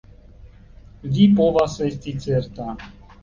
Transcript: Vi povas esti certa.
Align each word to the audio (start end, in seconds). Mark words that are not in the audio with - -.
Vi 1.17 1.27
povas 1.41 1.75
esti 1.89 2.15
certa. 2.27 2.73